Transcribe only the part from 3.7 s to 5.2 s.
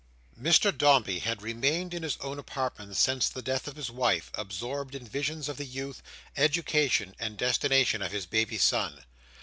his wife, absorbed in